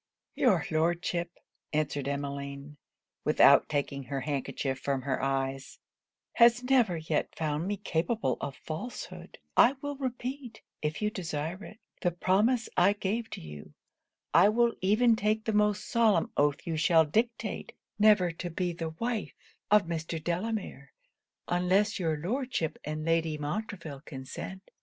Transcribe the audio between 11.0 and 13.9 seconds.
you desire it, the promise I gave you